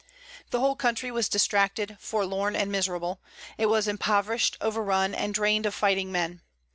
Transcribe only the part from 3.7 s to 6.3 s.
impoverished, overrun, and drained of fighting